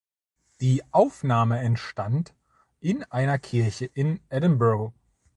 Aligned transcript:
Die 0.61 0.81
Aufnahme 0.91 1.59
entstand 1.59 2.33
in 2.79 3.03
einer 3.03 3.37
Kirche 3.37 3.85
in 3.85 4.19
Edinburgh. 4.29 4.95